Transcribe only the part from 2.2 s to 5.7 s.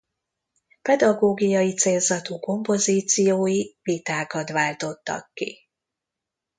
kompozíciói vitákat váltottak ki.